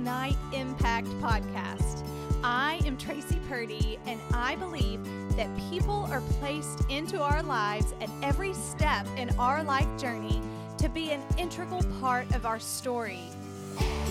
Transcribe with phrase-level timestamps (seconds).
[0.00, 2.06] Ignite Impact podcast.
[2.42, 4.98] I am Tracy Purdy, and I believe
[5.36, 10.40] that people are placed into our lives at every step in our life journey
[10.78, 13.28] to be an integral part of our story.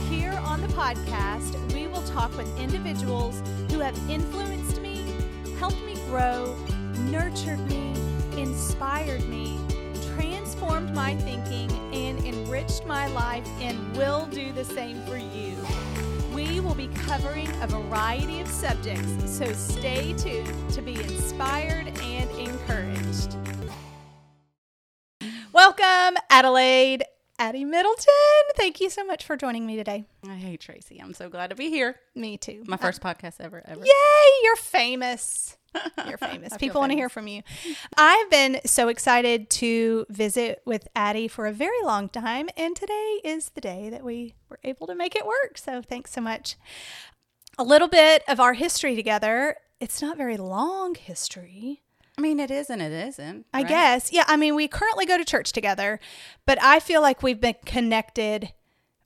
[0.09, 5.03] Here on the podcast, we will talk with individuals who have influenced me,
[5.57, 6.55] helped me grow,
[7.09, 7.95] nurtured me,
[8.39, 9.57] inspired me,
[10.13, 15.28] transformed my thinking, and enriched my life, and will do the same for you.
[16.69, 23.35] Will be covering a variety of subjects, so stay tuned to be inspired and encouraged.
[25.51, 27.05] Welcome, Adelaide.
[27.39, 28.05] Addie Middleton,
[28.55, 30.05] thank you so much for joining me today.
[30.27, 31.01] I hate Tracy.
[31.01, 31.95] I'm so glad to be here.
[32.13, 32.63] Me too.
[32.67, 33.83] My first podcast ever, ever.
[33.83, 35.57] Yay, you're famous.
[36.07, 36.55] You're famous.
[36.57, 37.41] People want to hear from you.
[37.97, 43.19] I've been so excited to visit with Addie for a very long time, and today
[43.23, 45.57] is the day that we were able to make it work.
[45.57, 46.57] So thanks so much.
[47.57, 49.57] A little bit of our history together.
[49.79, 51.81] It's not very long history.
[52.17, 53.45] I mean, it is and it isn't.
[53.53, 53.67] I right?
[53.67, 54.11] guess.
[54.11, 56.01] Yeah, I mean, we currently go to church together,
[56.45, 58.51] but I feel like we've been connected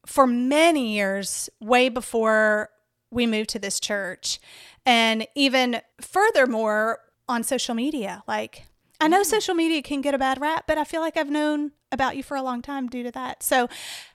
[0.05, 2.69] for many years, way before
[3.13, 4.39] we moved to this church.
[4.85, 8.23] And even furthermore, on social media.
[8.27, 8.65] Like,
[8.99, 9.25] I know mm.
[9.25, 12.23] social media can get a bad rap, but I feel like I've known about you
[12.23, 13.43] for a long time due to that.
[13.43, 13.67] So,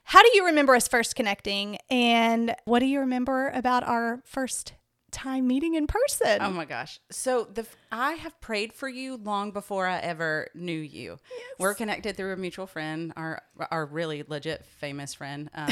[0.03, 1.77] how do you remember us first connecting?
[1.89, 4.73] And what do you remember about our first
[5.11, 6.39] time meeting in person?
[6.41, 6.99] Oh my gosh.
[7.11, 11.17] So the I have prayed for you long before I ever knew you.
[11.57, 15.71] We're connected through a mutual friend, our our really legit famous friend, uh,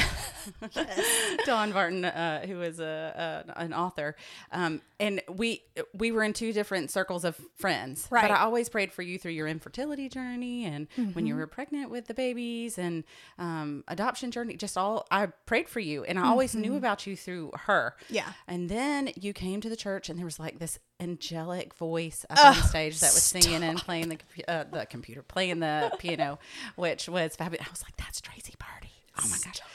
[1.46, 4.16] Don Barton, uh, who is a, a an author.
[4.50, 5.62] Um, and we
[5.94, 8.08] we were in two different circles of friends.
[8.10, 8.22] Right.
[8.22, 11.90] But I always prayed for you through your infertility journey and when you were pregnant
[11.90, 13.04] with the babies and
[13.38, 14.56] um, adoption journey.
[14.56, 17.94] Just all I prayed for you, and I always knew about you through her.
[18.08, 18.32] Yeah.
[18.46, 22.44] And then you came to the church, and there was like this angelic voice up
[22.44, 24.18] on stage that was singing and playing the
[24.48, 26.38] uh, the computer, playing the piano,
[26.76, 27.66] which was fabulous.
[27.66, 28.92] I was like, "That's Tracy Purdy."
[29.22, 29.60] Oh my gosh.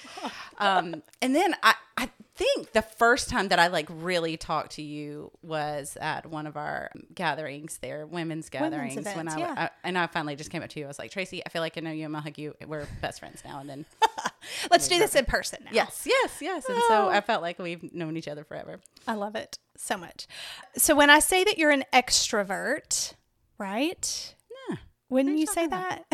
[0.59, 4.81] Um, and then I, I think the first time that I like really talked to
[4.81, 8.95] you was at one of our gatherings there, women's gatherings.
[8.95, 9.53] when events, I, yeah.
[9.57, 10.85] I and I finally just came up to you.
[10.85, 12.05] I was like, Tracy, I feel like I know you.
[12.05, 12.55] And I'm gonna hug you.
[12.65, 13.59] We're best friends now.
[13.59, 13.85] And then
[14.71, 15.71] Let's do this in person now.
[15.73, 16.69] yes, yes, yes.
[16.69, 18.79] And so I felt like we've known each other forever.
[19.07, 20.27] I love it so much.
[20.77, 23.13] So when I say that you're an extrovert,
[23.57, 24.35] right?
[24.69, 24.77] Yeah.
[25.09, 26.05] Wouldn't you say that?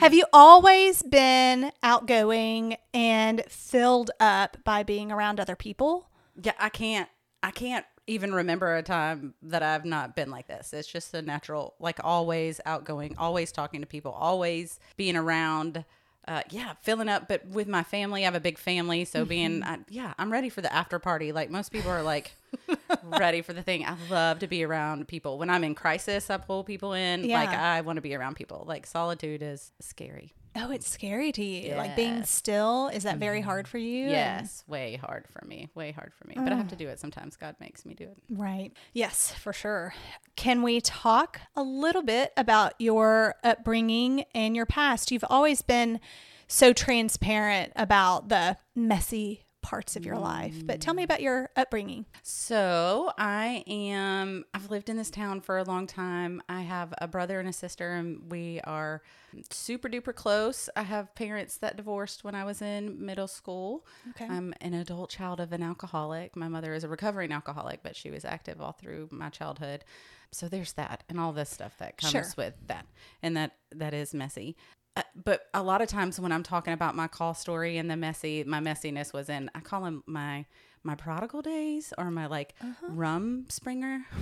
[0.00, 6.08] Have you always been outgoing and filled up by being around other people?
[6.40, 7.08] Yeah, I can't.
[7.42, 10.72] I can't even remember a time that I've not been like this.
[10.72, 15.84] It's just a natural, like always outgoing, always talking to people, always being around.
[16.28, 17.26] Uh, yeah, filling up.
[17.26, 20.50] But with my family, I have a big family, so being, I, yeah, I'm ready
[20.50, 21.32] for the after party.
[21.32, 22.32] Like most people are like
[23.02, 23.86] ready for the thing.
[23.86, 25.38] I love to be around people.
[25.38, 27.26] When I'm in crisis, I pull people in.
[27.38, 28.64] Like I want to be around people.
[28.68, 30.34] Like solitude is scary.
[30.60, 31.74] Oh, it's scary to you.
[31.74, 33.48] Like being still, is that very mm-hmm.
[33.48, 34.04] hard for you?
[34.04, 35.70] And- Yes, way hard for me.
[35.74, 36.34] Way hard for me.
[36.36, 36.78] But I have to ah.
[36.78, 37.36] do it sometimes.
[37.36, 38.16] God makes me do it.
[38.30, 38.72] Right.
[38.92, 39.94] Yes, for sure.
[40.36, 45.10] Can we talk a little bit about your upbringing and your past?
[45.10, 46.00] You've always been
[46.48, 52.06] so transparent about the messy parts of your life, but tell me about your upbringing.
[52.22, 54.46] So I am.
[54.54, 56.40] I've lived in this town for a long time.
[56.48, 59.02] I have a brother and a sister, and we are
[59.50, 60.70] super duper close.
[60.74, 63.84] I have parents that divorced when I was in middle school.
[64.10, 64.24] Okay.
[64.24, 66.34] I'm an adult child of an alcoholic.
[66.34, 69.84] My mother is a recovering alcoholic, but she was active all through my childhood.
[70.30, 72.24] So there's that, and all this stuff that comes Sure.
[72.38, 72.86] with that,
[73.22, 74.56] and that that is messy.
[74.98, 77.96] Uh, but a lot of times when I'm talking about my call story and the
[77.96, 79.50] messy, my messiness was in.
[79.54, 80.44] I call them my
[80.84, 82.54] my prodigal days or my like
[82.90, 84.02] rumspringa.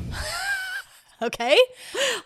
[1.23, 1.57] Okay.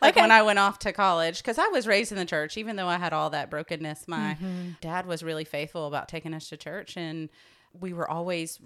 [0.02, 0.20] Like Okay.
[0.20, 2.88] when I went off to college, because I was raised in the church, even though
[2.88, 4.08] I had all that brokenness.
[4.08, 4.70] My Mm-hmm.
[4.80, 7.28] dad was really faithful about taking us to church, and
[7.78, 8.58] we were always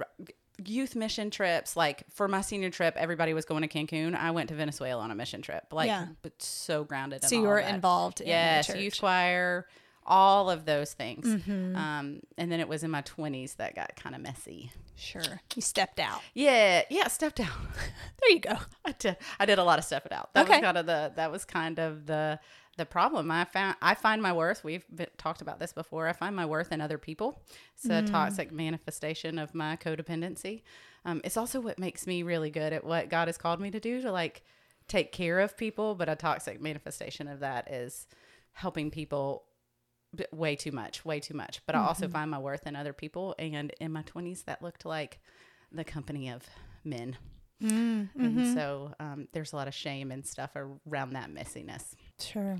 [0.64, 1.76] youth mission trips.
[1.76, 4.14] Like for my senior trip, everybody was going to Cancun.
[4.17, 5.64] I went to Venezuela on a mission trip.
[5.73, 6.06] Like, Yeah.
[6.23, 7.23] but so grounded.
[7.25, 7.75] So you were that.
[7.75, 8.76] involved in yes, church.
[8.76, 8.85] Mm-hmm.
[8.85, 9.67] youth choir,
[10.06, 11.27] all of those things.
[11.49, 14.71] Um, and then it was in my twenties that got kind of messy.
[14.97, 15.23] Sure.
[15.56, 16.21] You stepped out.
[16.35, 17.49] Yeah, yeah, stepped out.
[18.21, 18.56] There you go.
[18.87, 19.17] I did.
[19.39, 20.33] I did a lot of stepping out.
[20.35, 20.55] That Okay.
[20.55, 21.12] was kind of the.
[21.17, 22.39] That was kind of the
[22.77, 23.31] the problem.
[23.31, 23.77] I found.
[23.83, 24.65] I find my worth.
[24.65, 26.09] We've been, talked about this before.
[26.09, 27.43] I find my worth in other people.
[27.77, 30.62] It's a toxic manifestation of my codependency.
[31.05, 33.81] Um, it's also what makes me really good at what God has called me to
[33.81, 34.43] do to like
[34.89, 35.95] take care of people.
[35.95, 38.06] But a toxic manifestation of that is
[38.53, 39.43] helping people
[40.32, 41.61] way too much, way too much.
[41.66, 43.34] But I also find my worth in other people.
[43.38, 45.20] And in my 20s, that looked like
[45.72, 46.43] the company of
[46.84, 47.16] men.
[48.16, 51.94] And so um, there's a lot of shame and stuff around that messiness.
[52.19, 52.58] Sure.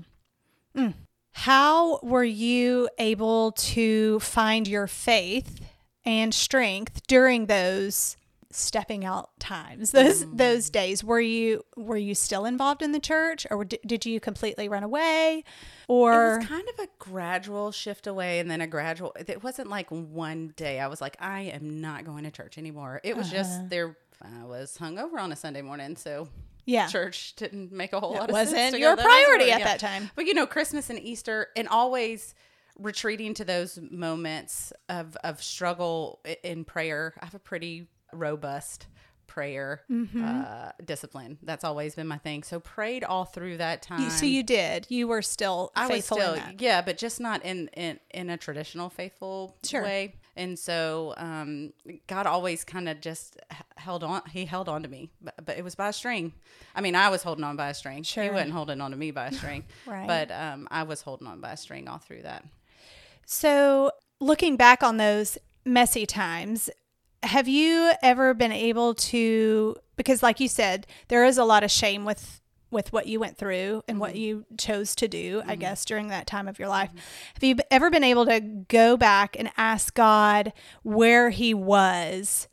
[0.75, 0.93] Mm.
[1.33, 5.61] How were you able to find your faith
[6.05, 8.15] and strength during those
[8.51, 9.91] stepping out times?
[9.91, 14.05] Those those days were you were you still involved in the church, or did, did
[14.05, 15.43] you completely run away,
[15.87, 19.69] or it was kind of a gradual shift away and then a gradual it wasn't
[19.69, 23.27] like one day i was like i am not going to church anymore it was
[23.27, 23.35] Uh-huh.
[23.35, 26.27] just there i was hungover on a sunday morning so
[26.67, 29.79] yeah, church didn't make a whole lot of wasn't sense to your priority at that
[29.79, 30.09] time.
[30.15, 32.33] but you know christmas and easter and always
[32.79, 38.87] retreating to those moments of of struggle in prayer i have a pretty robust
[39.27, 40.23] prayer Mm-hmm.
[40.23, 44.25] uh, discipline that's always been my thing so prayed all through that time You- so
[44.25, 44.85] you did.
[44.89, 48.89] You were still I was still yeah, but just not in in in a traditional
[48.89, 49.81] faithful Sure.
[49.83, 50.15] way.
[50.37, 51.71] And so um,
[52.07, 53.37] God always kind of just
[53.77, 54.21] held on.
[54.29, 56.33] He held on to me, but, but it was by a string.
[56.75, 58.03] I mean, I was holding on by a string.
[58.03, 58.23] Sure.
[58.25, 59.63] He wasn't holding on to me by a string.
[59.87, 60.05] Right.
[60.07, 62.43] But um, I was holding on by a string all through that.
[63.25, 66.69] So, looking back on those messy times,
[67.25, 71.71] have you ever been able to because like you said, there is a lot of
[71.71, 72.41] shame with
[72.71, 74.19] with what you went through and what mm-hmm.
[74.19, 75.61] you chose to do, I mm-hmm.
[75.61, 76.89] guess, during that time of your life.
[76.89, 76.99] Mm-hmm.
[77.35, 80.51] Have you ever been able to go back and ask God
[80.83, 82.47] where he was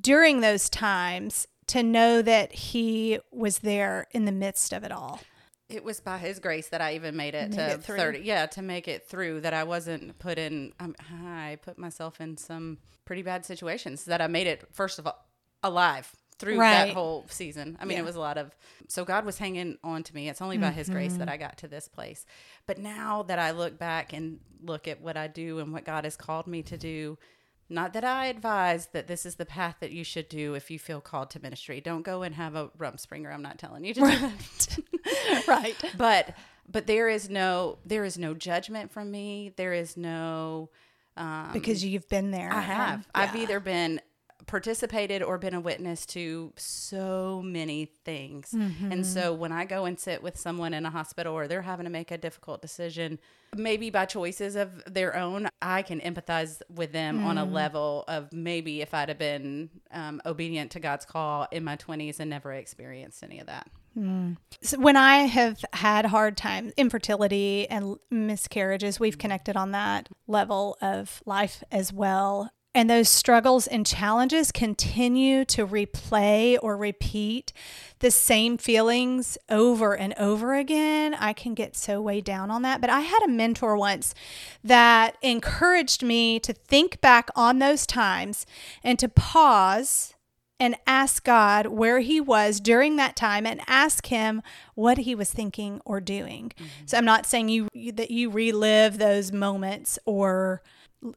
[0.00, 5.20] during those times to know that he was there in the midst of it all?
[5.68, 8.20] It was by His grace that I even made it Made to it thirty.
[8.20, 9.40] Yeah, to make it through.
[9.40, 10.72] That I wasn't put in.
[10.78, 14.04] Um, I put myself in some pretty bad situations.
[14.04, 15.26] That I made it first of all
[15.64, 16.86] alive through Right.
[16.88, 17.76] that whole season.
[17.80, 18.02] I mean, Yeah.
[18.02, 18.54] it was a lot of.
[18.88, 20.28] So God was hanging on to me.
[20.28, 21.18] It's only by His grace Mm-hmm.
[21.20, 22.26] that I got to this place.
[22.66, 26.04] But now that I look back and look at what I do and what God
[26.04, 27.18] has called me to do.
[27.68, 30.78] Not that I advise that this is the path that you should do if you
[30.78, 31.80] feel called to ministry.
[31.80, 33.32] Don't go and have a rumspringa.
[33.32, 35.74] I'm not telling you to do that right.
[35.98, 36.34] but
[36.70, 40.68] but there is no there is no judgment from me there is no
[41.16, 42.52] um Because you've been there.
[42.52, 44.00] i have i've either been
[44.46, 48.92] participated or been a witness to so many things Mm-hmm.
[48.92, 51.84] and so when i go and sit with someone in a hospital or they're having
[51.84, 53.18] to make a difficult decision
[53.56, 57.52] maybe by choices of their own i can empathize with them on a Mm.
[57.52, 62.20] level of maybe if i'd have been um, obedient to god's call in my 20s
[62.20, 63.68] and never experienced any of that
[64.60, 70.76] So when I have had hard times, infertility and miscarriages, we've connected on that level
[70.82, 72.50] of life as well.
[72.76, 77.54] And those struggles and challenges continue to replay or repeat
[78.00, 81.14] the same feelings over and over again.
[81.14, 82.82] I can get so weighed down on that.
[82.82, 84.14] But I had a mentor once
[84.62, 88.44] that encouraged me to think back on those times
[88.84, 90.14] and to pause
[90.60, 94.42] and ask God where he was during that time and ask him
[94.74, 96.52] what he was thinking or doing.
[96.58, 96.66] Mm-hmm.
[96.84, 100.60] So I'm not saying you, you that you relive those moments or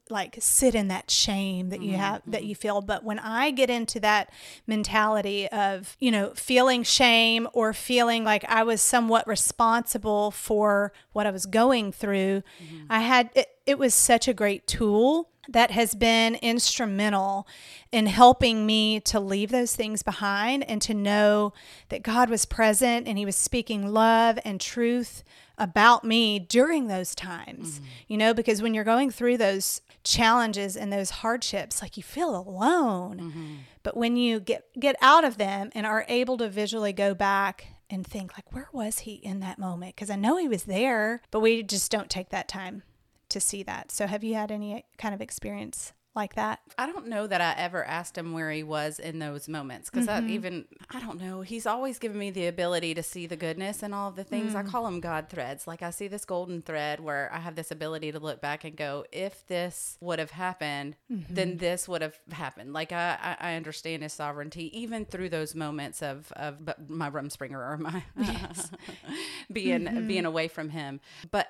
[0.10, 2.50] like sit in that shame that you mm-hmm, have that mm-hmm.
[2.50, 2.81] you feel.
[2.81, 4.31] But when I get into that
[4.68, 11.26] mentality of, you know, feeling shame or feeling like I was somewhat responsible for what
[11.26, 12.86] I was going through, mm-hmm.
[12.90, 17.48] I had it, it was such a great tool that has been instrumental
[17.92, 21.54] in helping me to leave those things behind and to know
[21.90, 25.24] that God was present and He was speaking love and truth
[25.59, 27.80] about me during those times.
[27.80, 27.83] Mm.
[28.07, 32.35] You know, because when you're going through those challenges and those hardships, like you feel
[32.35, 33.19] alone.
[33.19, 33.56] Mm-hmm.
[33.83, 37.68] But when you get get out of them and are able to visually go back
[37.89, 41.21] and think like where was he in that moment because I know he was there,
[41.31, 42.83] but we just don't take that time
[43.30, 43.92] to see that.
[43.92, 46.59] So have you had any eh, kind of experience like that?
[46.78, 50.07] I don't know that I ever asked him where he was in those moments because
[50.07, 50.28] Mm-hmm.
[50.28, 51.42] I even I don't know.
[51.42, 54.54] He's always given me the ability to see the goodness in all of the things.
[54.54, 54.56] Mm.
[54.57, 55.68] I call them God threads.
[55.68, 58.75] Like I see this golden thread where I have this ability to look back and
[58.75, 61.33] go, if this would have happened, Mm-hmm.
[61.33, 62.73] then this would have happened.
[62.73, 67.78] Like I, I understand his sovereignty even through those moments of of my rumspringa or
[67.78, 68.04] my
[69.51, 70.07] being Mm-hmm.
[70.07, 70.99] being away from him.
[71.31, 71.47] But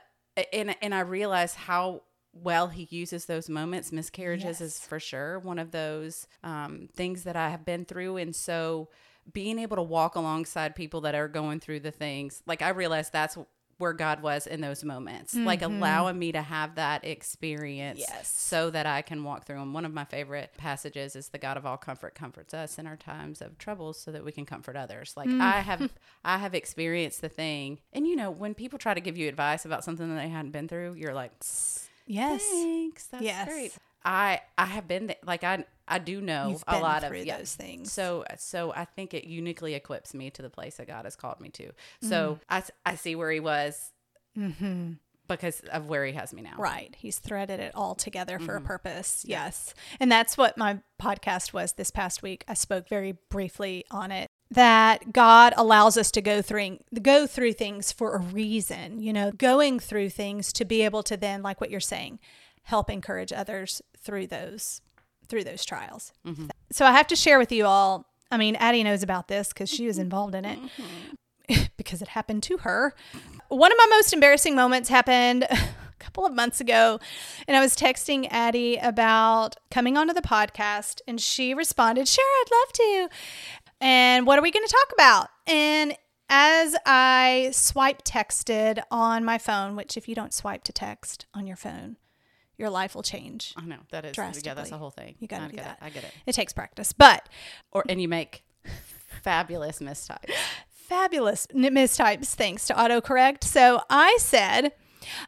[0.53, 2.03] and and I realize how
[2.43, 3.91] well he uses those moments.
[3.91, 8.35] Miscarriages is for sure one of those um, things that I have been through, and
[8.35, 8.89] so
[9.31, 13.13] being able to walk alongside people that are going through the things, like I realized
[13.13, 13.37] that's
[13.77, 18.27] where God was in those moments, like allowing me to have that experience Yes.
[18.27, 19.71] so that I can walk through them.
[19.71, 22.97] One of my favorite passages is the God of all comfort comforts us in our
[22.97, 25.13] times of troubles so that we can comfort others.
[25.15, 25.93] Like I have
[26.25, 27.79] I have experienced the thing.
[27.93, 30.51] And you know, when people try to give you advice about something that they hadn't
[30.51, 31.31] been through, you're like,
[32.09, 32.43] Yes.
[32.43, 33.05] Thanks.
[33.07, 33.47] That's Yes.
[33.47, 33.71] great.
[34.03, 37.37] I I have been th- like I I do know You've a lot of yeah.
[37.37, 37.91] those things.
[37.91, 41.39] So so I think it uniquely equips me to the place that God has called
[41.39, 41.71] me to.
[42.01, 43.91] So I I see where he was
[45.27, 46.55] because of where he has me now.
[46.57, 46.95] Right.
[46.97, 48.65] He's threaded it all together for Mm-hmm.
[48.65, 49.23] a purpose.
[49.27, 49.73] Yes.
[49.99, 52.43] And that's what my podcast was this past week.
[52.47, 57.53] I spoke very briefly on it that God allows us to go through go through
[57.53, 61.61] things for a reason, you know, going through things to be able to then like
[61.61, 62.19] what you're saying,
[62.63, 64.81] help encourage others through those
[65.27, 66.11] through those trials.
[66.25, 66.47] Mm-hmm.
[66.71, 69.69] So I have to share with you all, I mean, Addie knows about this cuz
[69.69, 70.59] she was involved in it
[71.77, 72.95] because it happened to her.
[73.49, 75.59] One of my most embarrassing moments happened a
[75.99, 76.99] couple of months ago,
[77.47, 82.51] and I was texting Addie about coming onto the podcast, and she responded, Sure, I'd
[82.51, 83.09] love to.
[83.81, 85.29] And what are we going to talk about?
[85.47, 85.95] And
[86.29, 91.47] as I swipe texted on my phone, which if you don't swipe to text on
[91.47, 91.97] your phone,
[92.57, 93.53] your life will change.
[93.57, 95.15] I know that is yeah, that's the whole thing.
[95.19, 95.77] You gotta I do get that.
[95.81, 95.85] It.
[95.85, 96.11] I get it.
[96.25, 97.27] It takes practice, but
[97.71, 98.43] Or and you make
[99.23, 100.31] fabulous mistypes.
[100.69, 103.43] fabulous mistypes thanks to autocorrect.
[103.43, 104.73] So I said,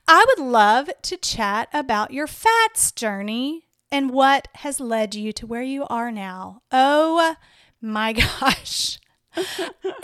[0.08, 5.48] I would love to chat about your fats journey and what has led you to
[5.48, 6.62] where you are now.
[6.72, 7.36] Oh
[7.82, 9.00] my gosh.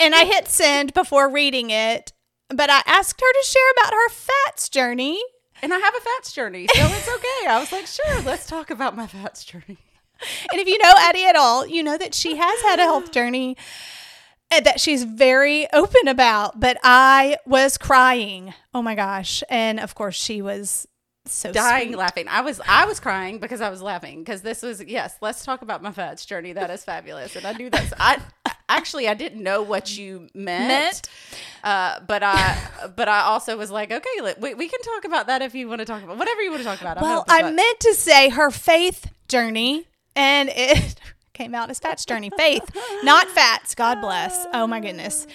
[0.00, 2.12] and I hit send before reading it,
[2.48, 5.20] but I asked her to share about her fats journey.
[5.60, 7.48] And I have a fats journey, so it's okay.
[7.48, 9.78] I was like, sure, let's talk about my fats journey.
[10.52, 13.12] And if you know Addie at all, you know that she has had a health
[13.12, 13.56] journey
[14.50, 16.58] uh, that she's very open about.
[16.58, 18.54] But I was crying.
[18.72, 19.42] Oh my gosh.
[19.48, 20.86] And of course, she was
[21.28, 21.98] so dying sweet.
[21.98, 22.28] laughing.
[22.28, 25.16] I was I was crying because I was laughing because this was yes.
[25.20, 26.52] Let's talk about my fats journey.
[26.52, 27.92] That is fabulous, and I knew that.
[27.98, 28.20] I
[28.68, 31.08] actually I didn't know what you meant, Meant?
[31.64, 35.42] Uh, but I but I also was like, okay, we, we can talk about that
[35.42, 36.98] if you want to talk about whatever you want to talk about.
[36.98, 41.00] I'm Well, I meant to say her faith journey, and it
[41.32, 42.30] came out as fats journey.
[42.36, 42.68] Faith,
[43.02, 43.74] not fats.
[43.74, 44.46] God bless.
[44.52, 45.26] Oh my goodness.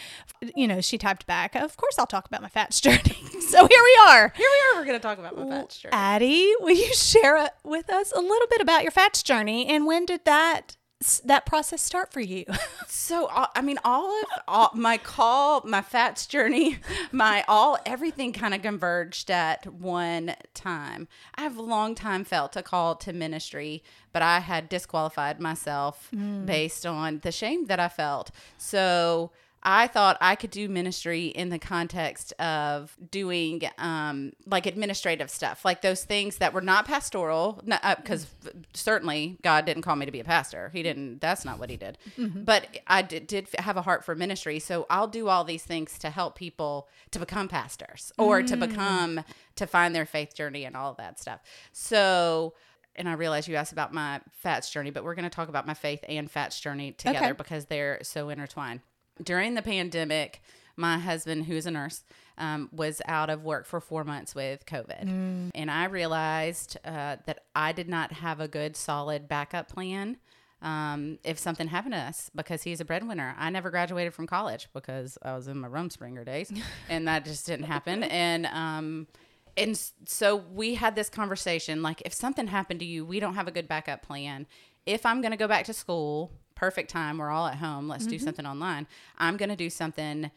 [0.56, 3.02] You know, she typed back, Of course, I'll talk about my fats journey.
[3.40, 4.34] so here we are.
[4.36, 4.82] here we are.
[4.82, 5.94] We're going to talk about my fats journey.
[5.94, 10.06] Addie, will you share with us a little bit about your fats journey and when
[10.06, 10.78] did that
[11.26, 12.46] that process start for you?
[12.88, 16.78] So uh, I mean, all of all, my call, my fats journey,
[17.12, 21.10] my all everything kind of converged at one time.
[21.36, 23.84] I have a long time felt a call to ministry,
[24.14, 26.10] but I had disqualified myself
[26.46, 28.32] based on the shame that I felt.
[28.58, 29.32] So.
[29.64, 35.64] I thought I could do ministry in the context of doing um, like administrative stuff,
[35.64, 40.12] like those things that were not pastoral, because uh, certainly God didn't call me to
[40.12, 40.70] be a pastor.
[40.74, 41.22] He didn't.
[41.22, 41.98] That's not what He did.
[42.18, 42.44] Mm-hmm.
[42.44, 45.98] But I did, did have a heart for ministry, so I'll do all these things
[46.00, 48.60] to help people to become pastors or to mm.
[48.60, 49.24] become
[49.56, 51.42] to find their faith journey and all of that stuff.
[51.72, 52.54] So.
[52.96, 55.66] And I realize you asked about my fats journey, but we're going to talk about
[55.66, 57.32] my faith and fats journey together Okay.
[57.32, 58.82] because they're so intertwined.
[59.22, 60.42] During the pandemic,
[60.76, 62.04] my husband, who is a nurse,
[62.38, 65.52] um, was out of work for four months with COVID.
[65.54, 70.18] And I realized uh, that I did not have a good, solid backup plan
[70.64, 73.36] um, if something happened to us because he's a breadwinner.
[73.38, 76.52] I never graduated from college because I was in my Rumspringa days,
[76.90, 78.02] and that just didn't happen.
[78.04, 79.08] And um,
[79.56, 83.48] and so we had this conversation like, if something happened to you, we don't have
[83.48, 84.48] a good backup plan.
[84.86, 88.06] If I'm going to go back to school, perfect time, we're all at home, let's
[88.06, 88.88] do something online.
[89.18, 90.32] I'm going to do something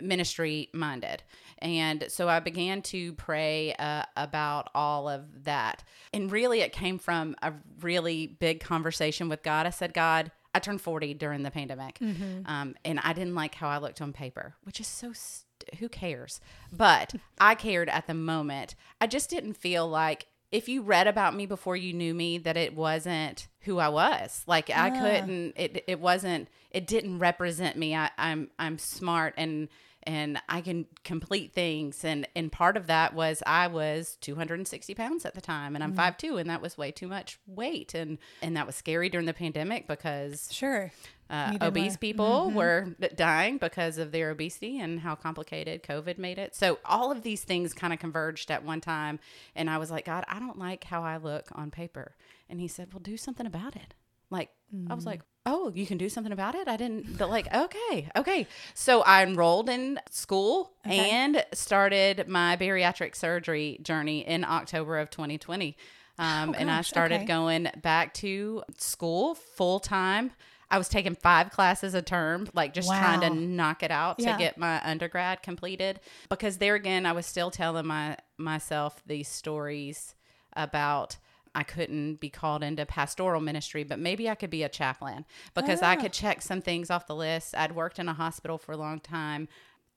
[0.00, 1.22] ministry minded.
[1.58, 5.82] And so I began to pray uh, about all of that.
[6.12, 9.66] And really, it came from a really big conversation with God.
[9.66, 11.98] I said, God, I turned 40 during the pandemic,
[12.46, 15.12] um, and I didn't like how I looked on paper, which is so.
[15.12, 15.46] St-
[15.78, 16.40] who cares?
[16.72, 18.74] But I cared at the moment.
[19.00, 22.56] I just didn't feel like if you read about me before you knew me that
[22.56, 24.44] it wasn't who I was.
[24.46, 25.00] Like I ah.
[25.00, 25.54] couldn't.
[25.56, 26.48] It it wasn't.
[26.70, 27.96] It didn't represent me.
[27.96, 29.68] I, I'm I'm smart and
[30.04, 32.04] and I can complete things.
[32.04, 35.94] And and part of that was I was 260 pounds at the time, and I'm
[35.94, 37.94] five two, and that was way too much weight.
[37.94, 40.92] And and that was scary during the pandemic because sure.
[41.30, 46.54] uh, obese people were dying because of their obesity and how complicated COVID made it.
[46.54, 49.18] So all of these things kind of converged at one time,
[49.54, 52.16] and I was like, God, I don't like how I look on paper.
[52.48, 53.94] And He said, Well, do something about it.
[54.30, 54.48] Like
[54.88, 56.68] I was like, oh, you can do something about it.
[56.68, 58.46] I didn't but like, okay, okay.
[58.74, 61.10] So I enrolled in school Okay.
[61.10, 65.76] and started my bariatric surgery journey in October of 2020.
[66.18, 67.24] Um, and I Oh, started okay.
[67.24, 70.30] going back to school full time.
[70.70, 74.32] I was taking five classes a term, like just trying to knock it out Yeah.
[74.32, 76.00] to get my undergrad completed.
[76.30, 80.14] Because there again, I was still telling my myself these stories
[80.54, 81.16] about
[81.54, 85.82] I couldn't be called into pastoral ministry, but maybe I could be a chaplain because
[85.82, 86.00] I Ah.
[86.00, 87.54] could check some things off the list.
[87.54, 89.48] I'd worked in a hospital for a long time.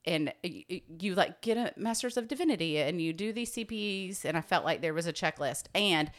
[0.08, 4.24] And you like get a master's of divinity and you do these CPEs.
[4.26, 6.12] And I felt like there was a checklist and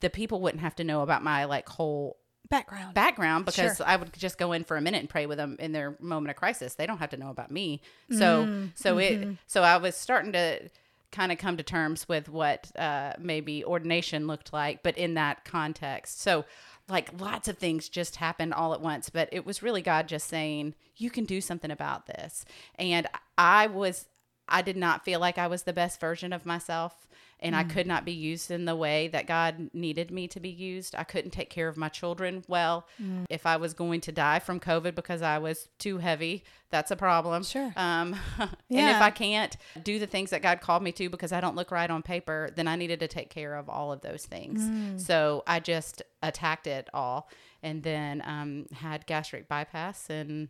[0.00, 2.16] the people wouldn't have to know about my like whole
[2.50, 2.92] Background.
[2.94, 3.86] background because Sure.
[3.86, 6.30] I would just go in for a minute and pray with them in their moment
[6.30, 6.74] of crisis.
[6.74, 7.80] They don't have to know about me.
[8.10, 10.68] So so it so I was starting to
[11.14, 15.44] kind of come to terms with what uh, maybe ordination looked like, but in that
[15.44, 16.20] context.
[16.20, 16.44] So
[16.88, 20.28] like lots of things just happened all at once, but it was really God just
[20.28, 22.44] saying, "You can do something about this."
[22.78, 23.06] And
[23.38, 24.06] I was
[24.48, 27.06] I did not feel like I was the best version of myself
[27.44, 30.48] and I could not be used in the way that God needed me to be
[30.48, 30.94] used.
[30.96, 32.86] I couldn't take care of my children well.
[33.28, 36.96] If I was going to die from COVID because I was too heavy, that's a
[36.96, 37.44] problem.
[37.44, 37.72] Sure.
[37.76, 41.40] Um, and if I can't do the things that God called me to because I
[41.40, 44.24] don't look right on paper, then I needed to take care of all of those
[44.24, 45.04] things.
[45.04, 47.28] So I just attacked it all
[47.62, 50.48] and then um, had gastric bypass and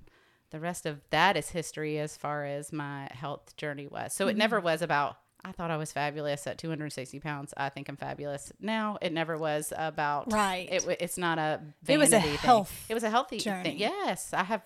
[0.51, 4.13] the rest of that is history as far as my health journey was.
[4.13, 7.53] So it never was about, I thought I was fabulous at 260 pounds.
[7.57, 8.97] I think I'm fabulous now.
[9.03, 10.69] It never was about, Right.
[10.71, 12.37] It, it's not a It was a thing.
[12.39, 13.71] health It was a healthy journey.
[13.71, 13.79] thing.
[13.79, 14.33] Yes.
[14.33, 14.63] I have,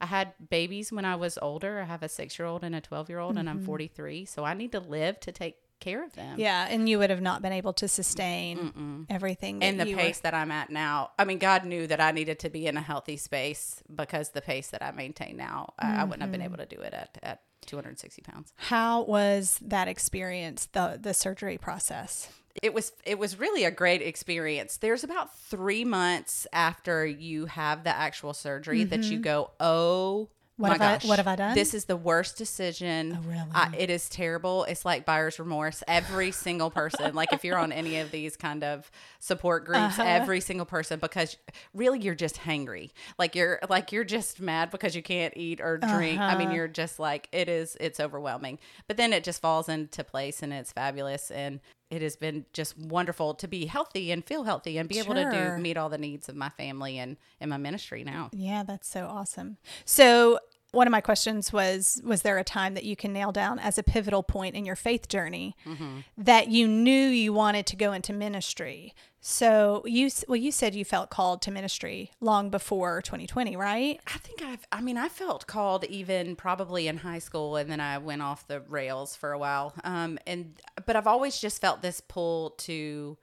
[0.00, 1.80] I had babies when I was older.
[1.80, 3.66] I have a six year old and a 12 year old, and I'm mm-hmm.
[3.66, 4.24] 43.
[4.24, 6.32] So I need to live to take care of them.
[6.32, 6.40] Mm-hmm.
[6.40, 9.62] Yeah, and you would have not been able to sustain everything.
[9.62, 12.50] in the pace that I'm at now, I mean, God knew that I needed to
[12.50, 16.22] be in a healthy space because the pace that I maintain now, I, I wouldn't
[16.22, 16.54] have been Mm-hmm.
[16.54, 18.52] able to do it at, at 260 pounds.
[18.56, 20.66] How was that experience?
[20.72, 22.28] The the surgery process.
[22.62, 24.78] It was it was really a great experience.
[24.78, 30.28] There's about three months after you have the actual surgery that you go, oh.
[30.58, 31.54] What have I- what have I done?
[31.54, 33.18] This is the worst decision.
[33.18, 33.42] Oh, really?
[33.52, 34.64] I, it is terrible.
[34.64, 35.82] It's like buyer's remorse.
[35.86, 40.04] Every single person, like if you're on any of these kind of support groups, Uh-huh.
[40.06, 41.36] every single person, because
[41.74, 42.90] really you're just hangry.
[43.18, 46.18] Like you're like you're just mad because you can't eat or drink.
[46.18, 46.56] I mean, Uh-huh.
[46.56, 47.76] you're just like it is.
[47.78, 48.58] It's overwhelming.
[48.88, 51.60] But then it just falls into place and it's fabulous and.
[51.90, 55.30] It has been just wonderful to be healthy and feel healthy and be able to
[55.30, 58.30] do meet all the needs of my family and in my ministry now.
[58.32, 59.58] Yeah, that's so awesome.
[59.84, 60.40] So
[60.76, 63.78] one of my questions was was there a time that you can nail down as
[63.78, 66.00] a pivotal point in your faith journey Mm-hmm.
[66.18, 70.84] that you knew you wanted to go into ministry so you well you said you
[70.84, 75.46] felt called to ministry long before 2020 right I think I've, I mean, I felt
[75.46, 79.38] called even probably in high school, and then I went off the rails for a
[79.38, 79.74] while.
[79.82, 80.54] Um, and
[80.86, 83.16] but I've always just felt this pull to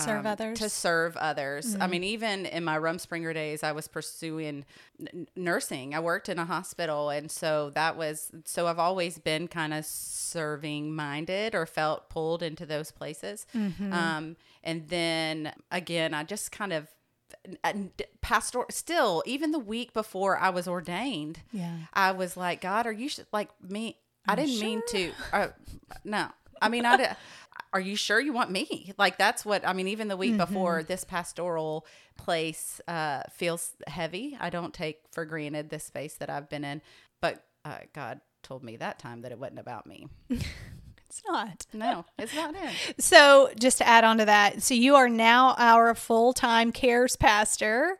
[0.00, 0.58] Serve um, others?
[0.58, 1.76] To serve others.
[1.80, 4.64] I mean, even in my Rumspringa days, I was pursuing
[5.12, 5.94] n- nursing.
[5.94, 9.84] I worked in a hospital, and so that was so I've always been kind of
[9.84, 13.46] serving minded or felt pulled into those places.
[13.54, 16.88] Um, and then again, I just kind of
[17.64, 21.76] and pastor still even the week before I was ordained, Yeah.
[21.94, 23.96] I was like, God, are you sh- like me?
[24.28, 25.12] I didn't mean to.
[25.32, 25.48] Uh,
[26.04, 26.28] no,
[26.60, 27.16] I mean, I.
[27.72, 28.92] Are you sure you want me?
[28.98, 29.88] Like that's what I mean.
[29.88, 34.36] Even the week before, this pastoral place uh, feels heavy.
[34.40, 36.82] I don't take for granted this space that I've been in,
[37.20, 40.08] but uh, God told me that time that it wasn't about me.
[41.10, 41.66] it's not.
[41.72, 43.02] No, it's not it.
[43.02, 47.98] so just to add on to that so you are now our full-time cares pastor.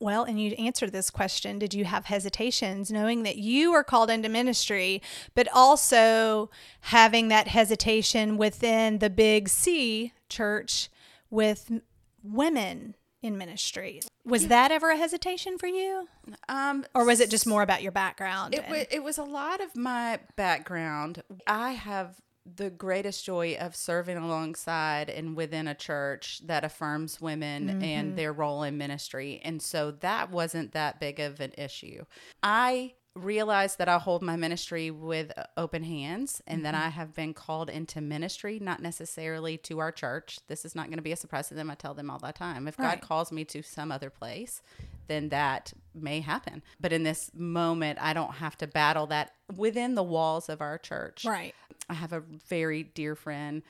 [0.00, 4.10] Well and you answered this question did you have hesitations knowing that you are called
[4.10, 5.00] into ministry
[5.34, 6.50] but also
[6.80, 10.88] having that hesitation within the big c church
[11.30, 11.70] with
[12.24, 14.00] women in ministry?
[14.24, 16.08] Was that ever a hesitation for you?
[16.48, 19.22] Um, or was it just more about your background It, and- wa- it was a
[19.24, 21.22] lot of my background.
[21.46, 22.20] I have
[22.56, 27.82] the greatest joy of serving alongside and within a church that affirms women Mm-hmm.
[27.82, 29.40] and their role in ministry.
[29.44, 32.04] And so that wasn't that big of an issue.
[32.42, 36.86] I realized that I hold my ministry with open hands and that Mm-hmm.
[36.86, 40.38] I have been called into ministry, not necessarily to our church.
[40.48, 41.70] This is not going to be a surprise to them.
[41.70, 42.66] I tell them all the time.
[42.66, 42.98] If Right.
[42.98, 44.62] God calls me to some other place,
[45.08, 46.62] then that may happen.
[46.80, 50.78] But in this moment, I don't have to battle that within the walls of our
[50.78, 51.24] church.
[51.24, 51.54] right
[51.88, 53.62] I have a very dear friend,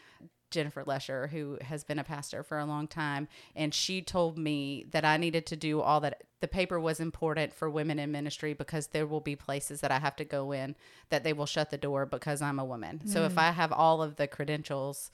[0.50, 4.86] Jennifer Lesher, who has been a pastor for a long time, and she told me
[4.90, 6.22] that I needed to do all that.
[6.40, 9.98] The paper was important for women in ministry because there will be places that I
[9.98, 10.76] have to go in
[11.08, 13.06] that they will shut the door because I'm a woman.
[13.06, 13.38] So if mm.
[13.38, 15.10] I have all of the credentials,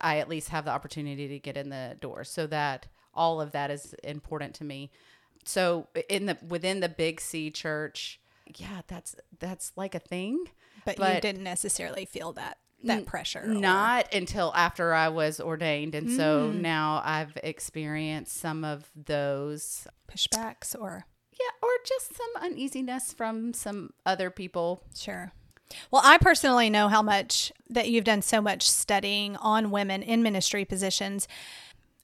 [0.00, 2.24] I at least have the opportunity to get in the door.
[2.24, 4.90] So that all of that is important to me.
[5.46, 8.20] So in the within the Big C church,
[8.56, 10.44] yeah, that's that's like a thing.
[10.84, 13.42] But, you didn't necessarily feel that that pressure.
[13.44, 15.94] or- Not until after I was ordained.
[15.94, 16.60] And so hmm.
[16.60, 19.86] now I've experienced some of those.
[20.10, 24.82] pushbacks or Yeah, or just some uneasiness from some other people.
[24.94, 25.32] Sure.
[25.90, 30.22] Well, I personally know how much that you've done so much studying on women in
[30.22, 31.26] ministry positions.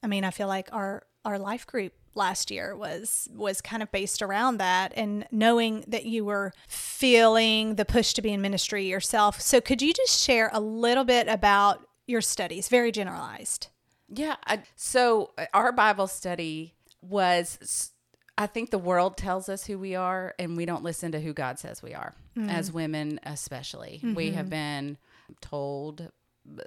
[0.01, 3.91] I mean, I feel like our our life group last year was was kind of
[3.91, 8.85] based around that and knowing that you were feeling the push to be in ministry
[8.85, 9.41] yourself.
[9.41, 13.67] So could you just share a little bit about your studies, very generalized?
[14.09, 14.35] Yeah.
[14.45, 17.91] I, so uh, our Bible study was,
[18.37, 21.33] I think the world tells us who we are, and we don't listen to who
[21.33, 22.13] God says we are,
[22.47, 24.01] as women, especially.
[24.03, 24.97] We have been
[25.41, 26.11] told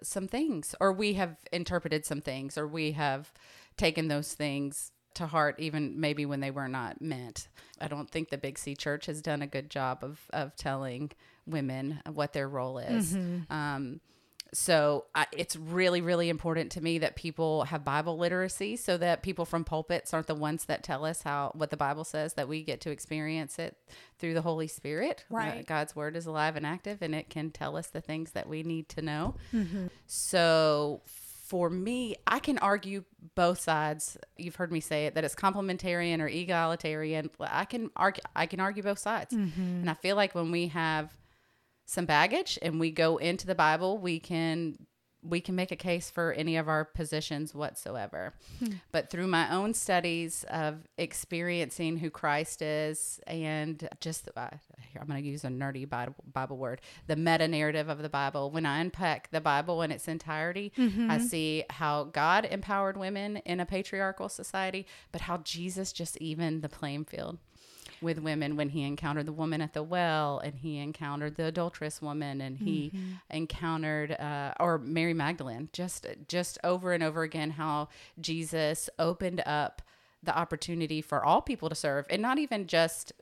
[0.02, 3.32] some things, or we have interpreted some things, or we have
[3.76, 7.48] taken those things to heart, even maybe when they were not meant.
[7.80, 11.10] I don't think the Big C Church has done a good job of, of telling
[11.46, 13.14] women what their role is.
[13.50, 14.00] Um,
[14.54, 19.22] so I, it's really, really important to me that people have Bible literacy, so that
[19.22, 22.34] people from pulpits aren't the ones that tell us how what the Bible says.
[22.34, 23.76] That we get to experience it
[24.18, 25.24] through the Holy Spirit.
[25.30, 25.66] Uh, Right.
[25.66, 28.62] God's word is alive and active, and it can tell us the things that we
[28.62, 29.34] need to know.
[30.06, 31.02] So
[31.46, 33.04] for me, I can argue
[33.36, 34.18] both sides.
[34.36, 37.30] You've heard me say it that it's complementarian or egalitarian.
[37.40, 38.22] I can argue.
[38.34, 39.60] I can argue both sides, mm-hmm.
[39.60, 41.16] and I feel like when we have
[41.84, 44.76] some baggage and we go into the Bible, we can
[45.28, 48.34] we can make a case for any of our positions whatsoever.
[48.92, 54.48] But through my own studies of experiencing who Christ is and just uh,
[54.92, 58.08] here I'm going to use a nerdy Bible, Bible word, the meta narrative of the
[58.08, 58.50] Bible.
[58.50, 60.72] When I unpack the Bible in its entirety,
[61.10, 66.62] I see how God empowered women in a patriarchal society, but how Jesus just evened
[66.62, 67.38] the playing field
[68.00, 72.02] with women when he encountered the woman at the well and he encountered the adulterous
[72.02, 72.92] woman and he
[73.30, 75.68] encountered uh, or Mary Magdalene.
[75.72, 77.88] Just just over and over again how
[78.20, 79.82] Jesus opened up
[80.22, 83.12] the opportunity for all people to serve and not even just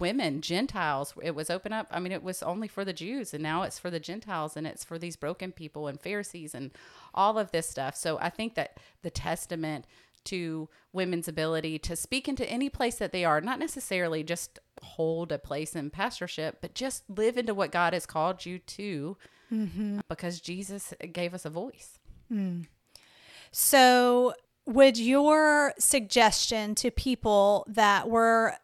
[0.00, 1.12] women gentiles.
[1.22, 3.78] It was open up i mean it was only for the jews and now it's
[3.78, 6.70] for the gentiles and it's for these broken people and pharisees and
[7.12, 7.94] all of this stuff.
[7.96, 9.86] So i think that the testament
[10.24, 15.32] to women's ability to speak into any place that they are, not necessarily just hold
[15.32, 19.16] a place in pastorship, but just live into what God has called you to
[19.52, 20.00] mm-hmm.
[20.08, 21.98] because Jesus gave us a voice.
[22.32, 22.66] Mm.
[23.50, 24.34] So,
[24.66, 28.54] would your suggestion to people that were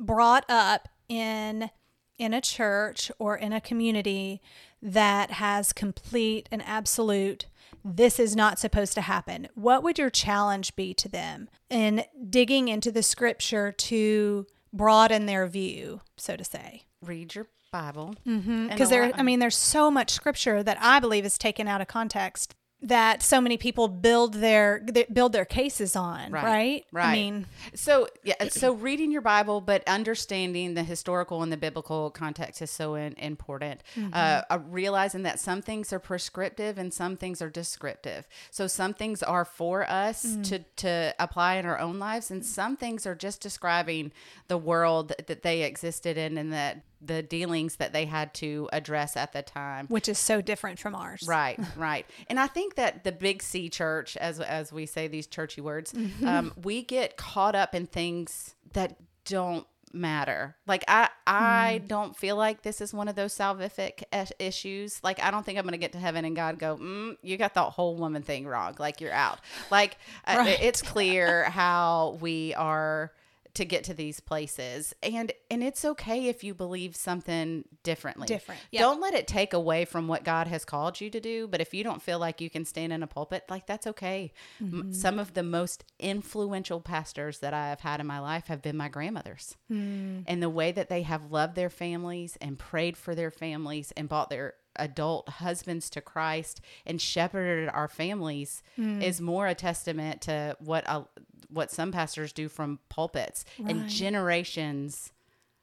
[0.00, 1.70] brought up in
[2.18, 4.40] in a church or in a community
[4.80, 7.46] that has complete and absolute
[7.84, 9.48] this is not supposed to happen.
[9.54, 15.46] What would your challenge be to them in digging into the scripture to broaden their
[15.46, 16.82] view, so to say?
[17.02, 18.14] Read your Bible.
[18.26, 18.68] Mm-hmm.
[18.68, 21.88] Because there, I mean, there's so much scripture that I believe is taken out of
[21.88, 26.84] context that so many people build their build their cases on, right?
[26.90, 27.04] Right.
[27.06, 32.10] I mean, so yeah, so reading your Bible, but understanding the historical and the biblical
[32.10, 33.82] context is so in, important.
[34.12, 38.26] Uh, uh, realizing that some things are prescriptive and some things are descriptive.
[38.50, 42.76] So some things are for us to to apply in our own lives, and some
[42.76, 44.12] things are just describing
[44.48, 49.16] the world that they existed in and that the dealings that they had to address
[49.16, 49.86] at the time.
[49.88, 51.24] which is so different from ours.
[51.26, 52.06] Right, right.
[52.28, 55.92] And I think that the big C church, as as we say these churchy words,
[55.92, 56.26] Mm-hmm.
[56.28, 60.56] um, we get caught up in things that don't matter.
[60.66, 61.88] Like I, I Mm.
[61.88, 64.04] don't feel like this is one of those salvific
[64.38, 64.98] issues.
[65.04, 67.52] Like I don't think I'm gonna get to heaven and God go, mm, you got
[67.54, 68.74] the whole woman thing wrong.
[68.78, 69.40] Like you're out.
[69.70, 73.12] Like uh, it's clear how we are
[73.54, 74.94] to get to these places.
[75.02, 78.26] And and it's okay if you believe something differently.
[78.26, 78.80] Different, yeah.
[78.80, 81.46] don't let it take away from what god has called you to do.
[81.46, 84.32] But if you don't feel like you can stand in a pulpit like that's okay.
[84.60, 84.92] M- mm-hmm.
[84.92, 88.76] some of the most influential pastors that i have had in my life have been
[88.76, 89.56] my grandmothers.
[89.70, 90.24] Mm.
[90.26, 94.08] And the way that they have loved their families and prayed for their families and
[94.08, 99.02] brought their adult husbands to Christ and shepherded our families mm.
[99.02, 101.04] is more a testament to what a,
[101.52, 105.12] what some pastors do from pulpits and generations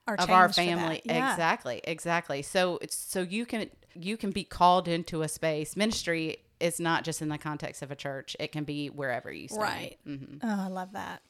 [0.06, 0.66] Are of our changed for that.
[0.66, 1.32] family Yeah.
[1.32, 6.38] exactly exactly so it's so you can you can be called into a space ministry
[6.60, 8.36] is not just in the context of a church.
[8.38, 9.62] It can be wherever you stand.
[9.62, 9.98] Right.
[10.06, 10.40] Mhm.
[10.42, 11.22] Oh, I love that.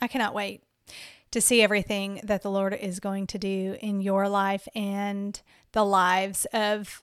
[0.00, 0.62] I cannot wait
[1.32, 5.40] to see everything that the Lord is going to do in your life and
[5.72, 7.02] the lives of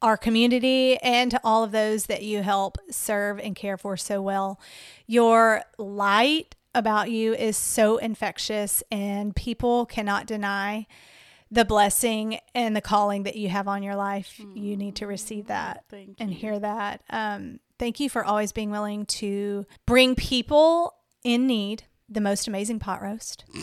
[0.00, 4.22] our community and to all of those that you help serve and care for so
[4.22, 4.60] well.
[5.06, 10.86] Your light about you is so infectious, and people cannot deny
[11.50, 14.40] the blessing and the calling that you have on your life.
[14.54, 17.02] You need to receive that Thank and hear that.
[17.10, 22.78] Um, thank you for always being willing to bring people in need the most amazing
[22.78, 23.44] pot roast.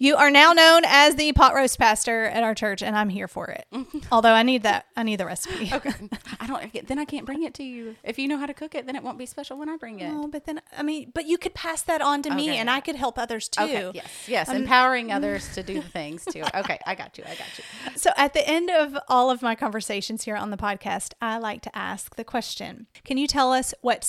[0.00, 3.28] you are now known as the pot roast pastor at our church, and I'm here
[3.28, 3.66] for it.
[4.10, 5.70] Although I need that, I need the recipe.
[5.80, 5.92] Okay.
[6.40, 6.88] I don't.
[6.88, 7.96] Then I can't bring it to you.
[8.02, 10.00] If you know how to cook it, then it won't be special when I bring
[10.00, 10.10] it.
[10.12, 12.58] Oh, but then I mean, but you could pass that on to me, Okay.
[12.58, 13.62] and I could help others too.
[13.62, 13.90] Okay.
[13.94, 14.06] Yes.
[14.26, 14.48] Yes.
[14.48, 16.42] Um, Empowering others to do the things too.
[16.54, 16.78] Okay.
[16.86, 17.24] I got you.
[17.24, 17.64] I got you.
[17.96, 21.60] So, at the end of all of my conversations here on the podcast, I like
[21.62, 24.02] to ask the question Can you tell us what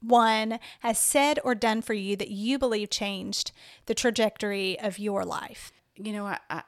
[0.00, 3.52] someone has said or done for you that you believe changed
[3.86, 5.72] the trajectory of your life?
[5.96, 6.62] You know, I, I,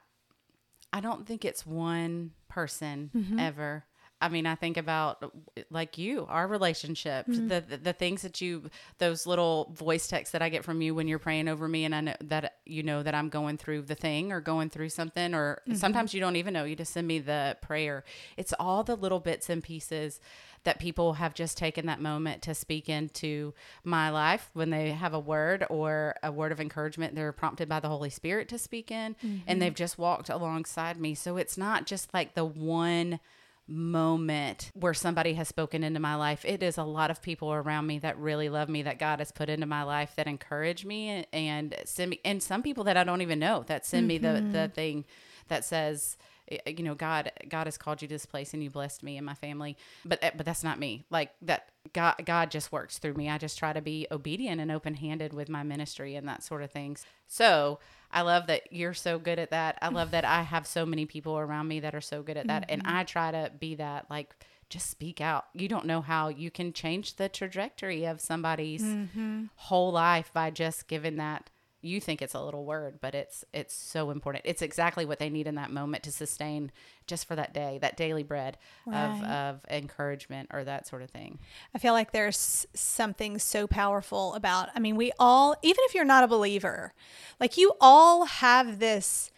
[0.92, 3.38] I don't think it's one person Mm-hmm.
[3.38, 3.84] ever.
[4.20, 5.32] I mean, I think about
[5.70, 7.46] like you, our relationship, Mm-hmm.
[7.46, 10.92] the, the the things that you, those little voice texts that I get from you
[10.92, 13.82] when you're praying over me, and I know that you know that I'm going through
[13.82, 15.76] the thing or going through something, or Mm-hmm.
[15.76, 16.64] sometimes you don't even know.
[16.64, 18.02] You just send me the prayer.
[18.36, 20.18] It's all the little bits and pieces
[20.64, 25.14] that people have just taken that moment to speak into my life when they have
[25.14, 28.90] a word or a word of encouragement they're prompted by the holy spirit to speak
[28.90, 29.58] in and mm-hmm.
[29.58, 31.14] they've just walked alongside me.
[31.14, 33.20] So it's not just like the one
[33.68, 36.44] moment where somebody has spoken into my life.
[36.44, 39.30] It is a lot of people around me that really love me that god has
[39.30, 43.04] put into my life that encourage me and send me and some people that i
[43.04, 44.72] don't even know that send me the the mm-hmm.
[44.72, 45.04] thing
[45.48, 46.16] that says
[46.50, 49.16] Eh, you know god god has called you to this place and you blessed me
[49.16, 49.76] and my family.
[50.04, 51.04] But eh, but that's not me.
[51.10, 53.28] Like that god god just works through me.
[53.28, 56.70] I just try to be obedient and open-handed with my ministry and that sort of
[56.70, 57.78] things so
[58.10, 59.78] i love that you're so good at that.
[59.82, 62.46] I love that i have so many people around me that are so good at
[62.46, 62.64] that.
[62.68, 62.96] And mm-hmm.
[62.96, 64.34] i try to be that like
[64.68, 65.46] just speak out.
[65.54, 69.44] You don't know how you can change the trajectory of somebody's mm-hmm.
[69.56, 73.74] whole life by just giving that you think it's a little word but it's it's
[73.74, 76.70] so important it's exactly what they need in that moment to sustain
[77.06, 79.24] just for that day that daily bread of, Right.
[79.24, 81.38] of encouragement or that sort of thing
[81.74, 86.04] I feel like there's something so powerful about, I mean, we all, even if you're
[86.04, 86.92] not a believer,
[87.38, 89.30] like you all have this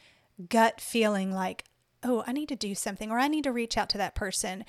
[0.49, 1.65] gut feeling like,
[2.03, 4.65] oh, I need to do something or I need to reach out to that person.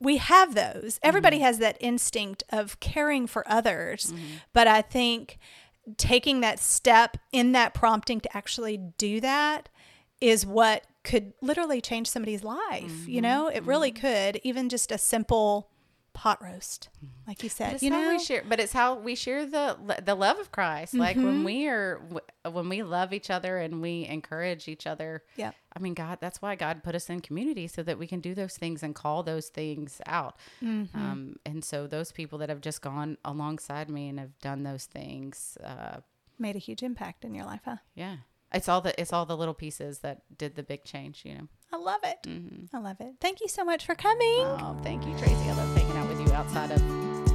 [0.00, 0.98] We have those.
[1.02, 1.44] Everybody mm-hmm.
[1.46, 4.06] has that instinct of caring for others.
[4.06, 4.24] Mm-hmm.
[4.52, 5.38] But I think
[5.96, 9.68] taking that step in that prompting to actually do that
[10.20, 13.06] is what could literally change somebody's life.
[13.06, 13.20] You mm-hmm.
[13.20, 14.00] know, it really mm-hmm.
[14.06, 15.70] could, even just a simple
[16.14, 16.88] pot roast,
[17.26, 17.82] like you said.
[17.82, 20.94] You know, we share, but it's how we share the the love of Christ.
[20.94, 21.24] Like Mm-hmm.
[21.26, 22.00] when we are
[22.50, 25.22] when we love each other and we encourage each other.
[25.36, 25.50] Yeah.
[25.76, 28.32] I mean, God, that's why God put us in community so that we can do
[28.34, 30.36] those things and call those things out.
[30.62, 30.96] Mm-hmm.
[30.96, 34.84] Um, and so those people that have just gone alongside me and have done those
[34.84, 35.96] things, uh,
[36.38, 37.76] made a huge impact in your life, huh?
[37.94, 38.16] yeah,
[38.52, 41.22] it's all the it's all the little pieces that did the big change.
[41.24, 41.48] You know.
[41.72, 42.18] I love it.
[42.72, 43.14] I love it.
[43.20, 44.40] Thank you so much for coming.
[44.42, 45.34] Oh, thank you, Tracy.
[45.34, 46.03] I love hanging out
[46.34, 46.82] outside of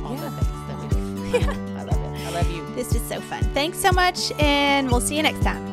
[0.06, 1.50] all the things that we do.
[1.78, 2.28] I love it.
[2.28, 2.66] I love you.
[2.76, 3.44] This is so fun.
[3.54, 5.70] Thanks so much, and we'll see you next time.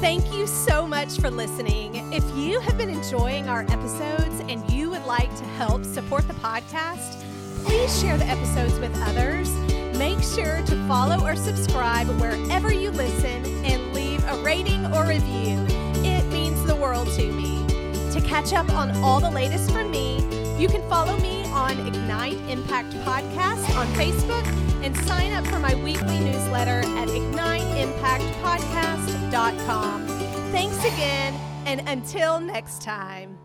[0.00, 2.12] Thank you so much for listening.
[2.12, 6.34] If you have been enjoying our episodes and you would like to help support the
[6.34, 7.24] podcast,
[7.64, 9.50] please share the episodes with others.
[9.98, 15.64] Make sure to follow or subscribe wherever you listen and leave a rating or review.
[16.04, 17.66] It means the world to me.
[18.12, 20.20] To catch up on all the latest from me,
[20.58, 24.46] you can follow me on Ignite Impact Podcast on Facebook
[24.82, 30.06] and sign up for my weekly newsletter at igniteimpactpodcast.com.
[30.52, 31.34] Thanks again,
[31.66, 33.38] and until next time.